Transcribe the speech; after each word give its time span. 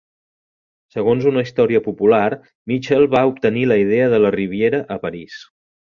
Segons 0.95 1.27
una 1.31 1.43
història 1.47 1.83
popular, 1.89 2.23
Mitchell 2.73 3.07
va 3.17 3.23
obtenir 3.35 3.67
la 3.73 3.81
idea 3.83 4.09
de 4.15 4.23
la 4.25 4.33
Riviera 4.37 4.85
a 4.97 4.99
París. 5.05 5.37